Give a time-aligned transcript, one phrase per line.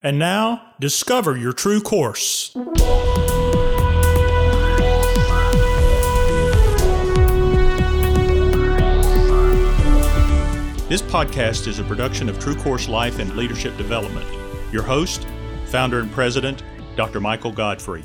[0.00, 2.52] And now, discover your true course.
[10.86, 14.24] This podcast is a production of True Course Life and Leadership Development.
[14.72, 15.26] Your host,
[15.66, 16.62] founder and president,
[16.94, 17.18] Dr.
[17.18, 18.04] Michael Godfrey.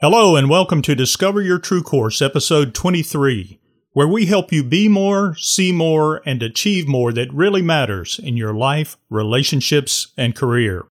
[0.00, 3.58] Hello, and welcome to Discover Your True Course, episode 23,
[3.94, 8.36] where we help you be more, see more, and achieve more that really matters in
[8.36, 10.84] your life, relationships, and career.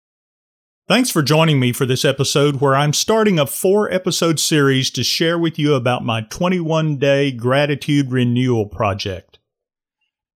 [0.88, 5.03] Thanks for joining me for this episode where I'm starting a four episode series to
[5.03, 9.38] share with you about my 21 day gratitude renewal project.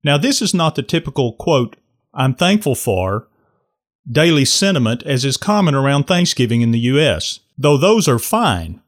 [0.03, 1.77] Now, this is not the typical quote,
[2.13, 3.27] I'm thankful for
[4.09, 8.81] daily sentiment as is common around Thanksgiving in the U.S., though those are fine.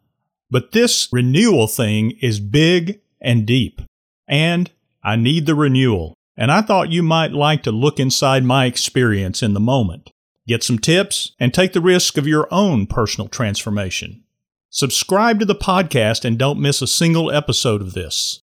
[0.51, 3.81] But this renewal thing is big and deep.
[4.27, 4.71] And
[5.03, 6.15] I need the renewal.
[6.37, 10.11] And I thought you might like to look inside my experience in the moment
[10.49, 14.23] get some tips, and take the risk of your own personal transformation.
[14.71, 18.41] Subscribe to the podcast and don't miss a single episode of this.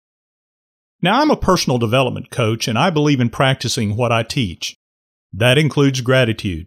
[1.00, 4.74] Now, I'm a personal development coach and I believe in practicing what I teach.
[5.32, 6.66] That includes gratitude.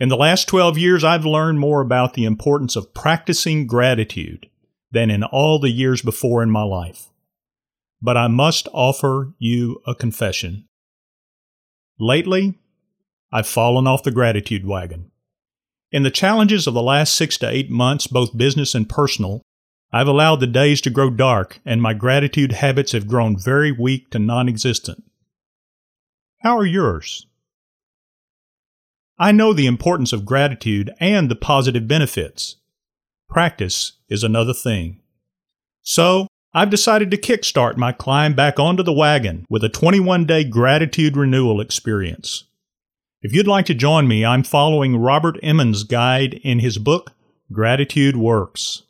[0.00, 4.48] In the last 12 years, I've learned more about the importance of practicing gratitude
[4.90, 7.08] than in all the years before in my life.
[8.00, 10.66] But I must offer you a confession.
[11.98, 12.54] Lately,
[13.32, 15.10] I've fallen off the gratitude wagon.
[15.92, 19.42] In the challenges of the last six to eight months, both business and personal,
[19.92, 24.10] I've allowed the days to grow dark and my gratitude habits have grown very weak
[24.10, 25.04] to non existent.
[26.40, 27.26] How are yours?
[29.18, 32.56] I know the importance of gratitude and the positive benefits.
[33.28, 35.00] Practice is another thing.
[35.82, 40.42] So, I've decided to kickstart my climb back onto the wagon with a 21 day
[40.42, 42.44] gratitude renewal experience.
[43.20, 47.12] If you'd like to join me, I'm following Robert Emmons' guide in his book,
[47.52, 48.84] Gratitude Works.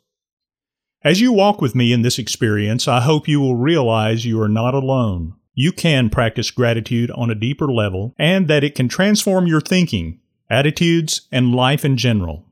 [1.03, 4.49] As you walk with me in this experience, I hope you will realize you are
[4.49, 5.35] not alone.
[5.53, 10.19] You can practice gratitude on a deeper level and that it can transform your thinking,
[10.49, 12.45] attitudes, and life in general.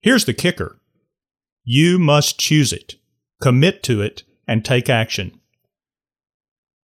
[0.00, 0.78] Here's the kicker
[1.64, 2.96] you must choose it,
[3.40, 5.38] commit to it, and take action.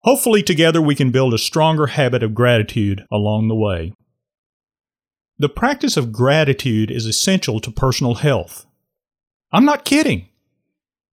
[0.03, 3.93] Hopefully, together we can build a stronger habit of gratitude along the way.
[5.37, 8.65] The practice of gratitude is essential to personal health.
[9.51, 10.29] I'm not kidding.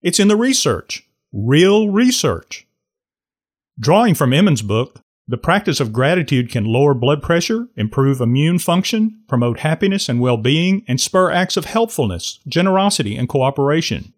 [0.03, 2.67] It's in the research, real research.
[3.79, 9.23] Drawing from Emmons' book, the practice of gratitude can lower blood pressure, improve immune function,
[9.27, 14.13] promote happiness and well being, and spur acts of helpfulness, generosity, and cooperation.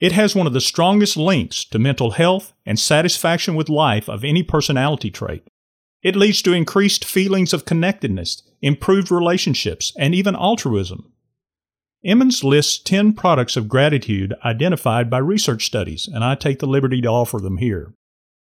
[0.00, 4.24] It has one of the strongest links to mental health and satisfaction with life of
[4.24, 5.46] any personality trait.
[6.02, 11.12] It leads to increased feelings of connectedness, improved relationships, and even altruism.
[12.04, 17.00] Emmons lists 10 products of gratitude identified by research studies, and I take the liberty
[17.00, 17.94] to offer them here.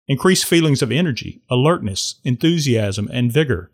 [0.07, 3.71] Increased feelings of energy, alertness, enthusiasm, and vigor.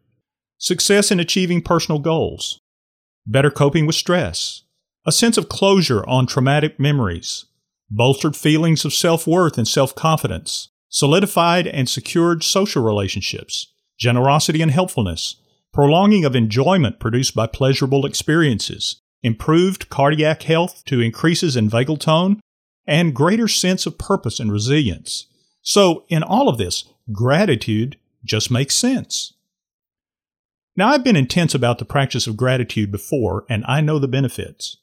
[0.57, 2.59] Success in achieving personal goals.
[3.25, 4.63] Better coping with stress.
[5.05, 7.45] A sense of closure on traumatic memories.
[7.89, 14.71] Bolstered feelings of self worth and self confidence solidified and secured social relationships, generosity and
[14.71, 15.35] helpfulness,
[15.73, 22.39] prolonging of enjoyment produced by pleasurable experiences, improved cardiac health to increases in vagal tone,
[22.85, 25.27] and greater sense of purpose and resilience.
[25.67, 29.33] So, in all of this, gratitude just makes sense.
[30.78, 34.77] Now, I've been intense about the practice of gratitude before, and I know the benefits.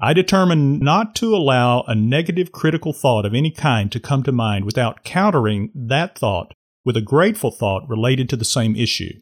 [0.00, 4.32] I determined not to allow a negative critical thought of any kind to come to
[4.32, 9.20] mind without countering that thought with a grateful thought related to the same issue.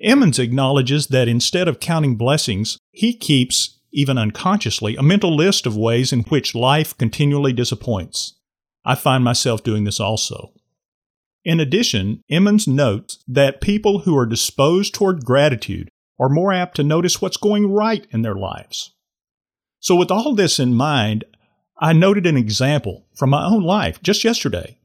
[0.00, 5.76] Emmons acknowledges that instead of counting blessings, he keeps, even unconsciously, a mental list of
[5.76, 8.34] ways in which life continually disappoints.
[8.84, 10.52] I find myself doing this also.
[11.44, 15.88] In addition, Emmons notes that people who are disposed toward gratitude
[16.20, 18.92] are more apt to notice what's going right in their lives.
[19.80, 21.24] So, with all this in mind,
[21.80, 24.78] I noted an example from my own life just yesterday.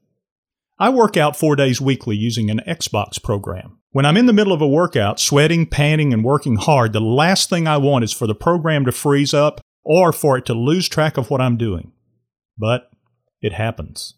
[0.79, 3.79] I work out four days weekly using an Xbox program.
[3.91, 7.49] When I'm in the middle of a workout, sweating, panting, and working hard, the last
[7.49, 10.87] thing I want is for the program to freeze up or for it to lose
[10.87, 11.91] track of what I'm doing.
[12.57, 12.89] But
[13.41, 14.15] it happens.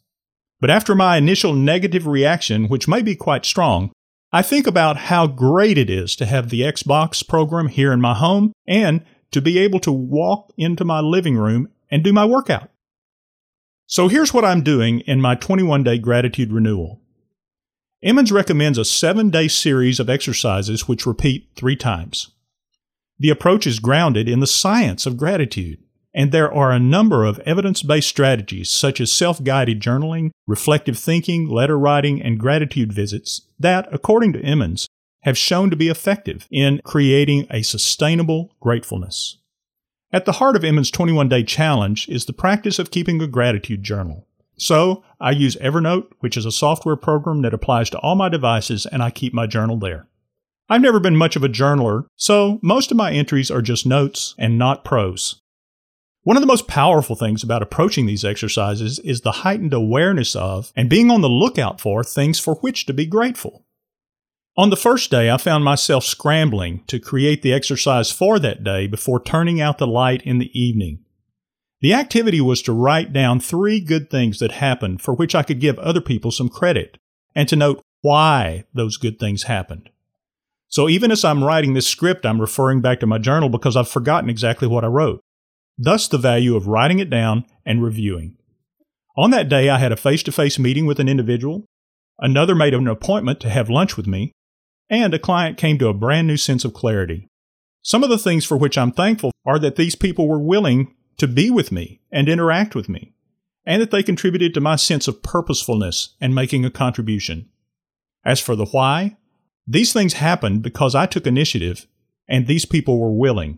[0.60, 3.92] But after my initial negative reaction, which may be quite strong,
[4.32, 8.14] I think about how great it is to have the Xbox program here in my
[8.14, 12.70] home and to be able to walk into my living room and do my workout.
[13.88, 17.02] So here's what I'm doing in my 21 day gratitude renewal.
[18.04, 22.30] Emmons recommends a seven day series of exercises which repeat three times.
[23.18, 25.80] The approach is grounded in the science of gratitude,
[26.20, 31.00] and there are a number of evidence based strategies such as self guided journaling, reflective
[31.00, 34.86] thinking, letter writing, and gratitude visits that, according to Emmons,
[35.22, 39.38] have shown to be effective in creating a sustainable gratefulness.
[40.12, 43.82] At the heart of Emmons' 21 day challenge is the practice of keeping a gratitude
[43.82, 44.28] journal.
[44.58, 48.86] So I use Evernote, which is a software program that applies to all my devices,
[48.86, 50.10] and I keep my journal there.
[50.68, 54.36] I've never been much of a journaler, so most of my entries are just notes
[54.38, 55.40] and not prose.
[56.24, 60.74] One of the most powerful things about approaching these exercises is the heightened awareness of
[60.76, 63.66] and being on the lookout for things for which to be grateful.
[64.58, 68.88] On the first day, I found myself scrambling to create the exercise for that day
[68.88, 71.06] before turning out the light in the evening.
[71.80, 75.62] The activity was to write down three good things that happened for which I could
[75.62, 76.98] give other people some credit,
[77.34, 79.90] and to note why those good things happened.
[80.68, 83.88] So even as I'm writing this script, I'm referring back to my journal because I've
[83.88, 85.24] forgotten exactly what I wrote.
[85.82, 88.36] Thus, the value of writing it down and reviewing.
[89.18, 91.66] On that day, I had a face to face meeting with an individual.
[92.20, 94.34] Another made an appointment to have lunch with me,
[94.90, 97.28] and a client came to a brand new sense of clarity.
[97.82, 101.28] Some of the things for which I'm thankful are that these people were willing to
[101.28, 103.14] be with me and interact with me,
[103.66, 107.48] and that they contributed to my sense of purposefulness and making a contribution.
[108.26, 109.16] As for the why,
[109.66, 111.88] these things happened because I took initiative
[112.28, 113.58] and these people were willing.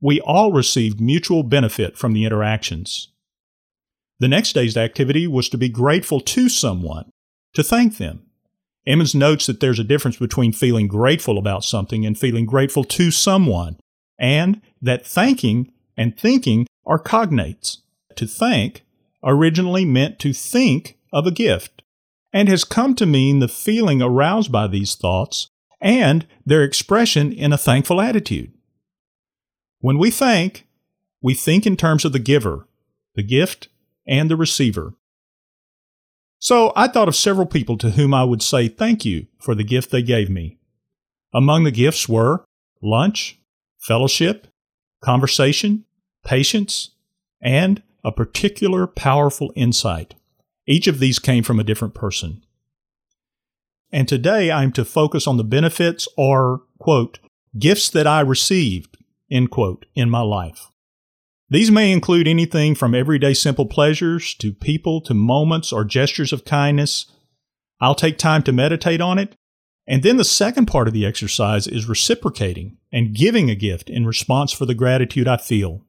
[0.00, 3.08] We all received mutual benefit from the interactions.
[4.20, 7.10] The next day's activity was to be grateful to someone,
[7.54, 8.24] to thank them.
[8.86, 13.10] Emmons notes that there's a difference between feeling grateful about something and feeling grateful to
[13.10, 13.76] someone,
[14.18, 17.78] and that thanking and thinking are cognates.
[18.16, 18.84] To thank
[19.22, 21.82] originally meant to think of a gift,
[22.32, 25.48] and has come to mean the feeling aroused by these thoughts
[25.80, 28.52] and their expression in a thankful attitude.
[29.80, 30.66] When we thank,
[31.22, 32.66] we think in terms of the giver,
[33.14, 33.68] the gift,
[34.06, 34.94] and the receiver.
[36.40, 39.64] So I thought of several people to whom I would say thank you for the
[39.64, 40.58] gift they gave me.
[41.34, 42.44] Among the gifts were
[42.80, 43.38] lunch,
[43.78, 44.46] fellowship,
[45.02, 45.84] conversation,
[46.24, 46.90] patience,
[47.40, 50.14] and a particular powerful insight.
[50.66, 52.44] Each of these came from a different person.
[53.90, 57.18] And today I'm to focus on the benefits or, quote,
[57.58, 58.98] gifts that I received,
[59.30, 60.70] end quote, in my life.
[61.50, 66.44] These may include anything from everyday simple pleasures to people to moments or gestures of
[66.44, 67.06] kindness.
[67.80, 69.34] I'll take time to meditate on it.
[69.86, 74.06] And then the second part of the exercise is reciprocating and giving a gift in
[74.06, 75.82] response for the gratitude I feel.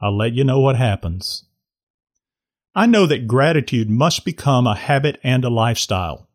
[0.00, 1.44] I'll let you know what happens.
[2.74, 6.28] I know that gratitude must become a habit and a lifestyle.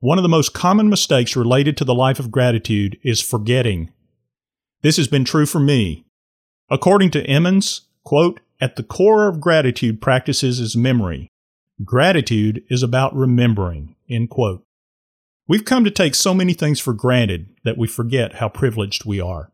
[0.00, 3.90] One of the most common mistakes related to the life of gratitude is forgetting.
[4.82, 6.04] This has been true for me
[6.70, 11.30] According to Emmons, quote, at the core of gratitude practices is memory.
[11.82, 14.64] Gratitude is about remembering, end quote.
[15.46, 19.18] We've come to take so many things for granted that we forget how privileged we
[19.18, 19.50] are.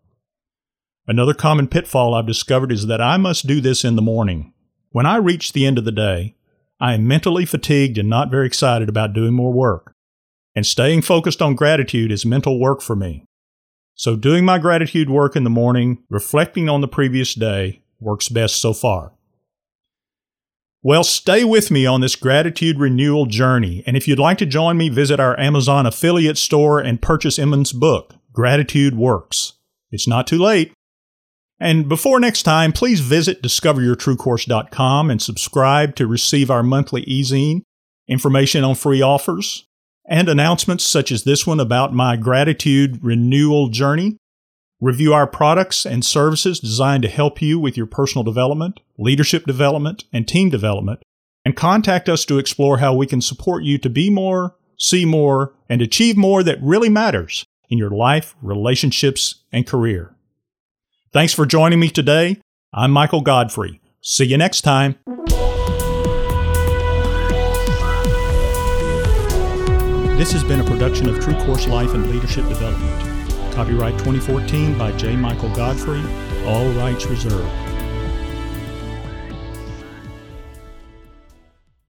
[1.07, 4.53] Another common pitfall I've discovered is that I must do this in the morning.
[4.91, 6.35] When I reach the end of the day,
[6.81, 9.95] I am mentally fatigued and not very excited about doing more work.
[10.57, 13.25] And staying focused on gratitude is mental work for me.
[13.95, 18.61] So, doing my gratitude work in the morning, reflecting on the previous day, works best
[18.61, 19.13] so far.
[20.83, 23.83] Well, stay with me on this gratitude renewal journey.
[23.87, 27.73] And if you'd like to join me, visit our Amazon affiliate store and purchase Emmons'
[27.73, 29.55] book, Gratitude Works.
[29.91, 30.73] It's not too late.
[31.59, 37.63] And before next time, please visit discoveryourtruecourse.com and subscribe to receive our monthly e-zine,
[38.09, 39.67] information on free offers,
[40.09, 44.17] and announcements such as this one about my gratitude renewal journey.
[44.81, 50.05] Review our products and services designed to help you with your personal development, leadership development,
[50.13, 51.01] and team development.
[51.45, 55.55] And contact us to explore how we can support you to be more, see more,
[55.69, 60.15] and achieve more that really matters in your life, relationships, and career.
[61.13, 62.41] Thanks for joining me today.
[62.73, 63.81] I'm Michael Godfrey.
[64.01, 64.97] See you next time.
[70.17, 73.53] This has been a production of True Course Life and Leadership Development.
[73.53, 75.17] Copyright 2014 by J.
[75.17, 76.05] Michael Godfrey,
[76.47, 77.64] all rights reserved.